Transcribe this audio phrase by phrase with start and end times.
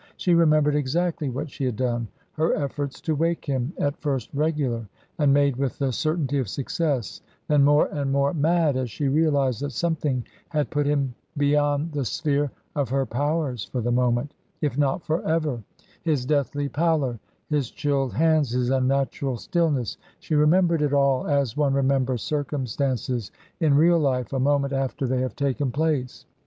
[0.17, 4.89] She remembered exactly what she had done, her efforts to wake him, at first regular
[5.19, 9.61] and made with the certainty of success, then more and more mad as she realised
[9.61, 14.75] that something had put him beyond the sphere of her powers for the moment, if
[14.75, 15.61] not for ever;
[16.01, 17.19] his deathly pallor,
[17.51, 23.29] his chilled hands, his unnatural stillness she remembered it all, as one remembers circumstances
[23.59, 26.25] in real life a moment after they have taken place.